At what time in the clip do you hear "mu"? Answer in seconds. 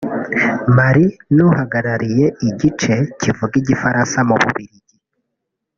4.27-4.35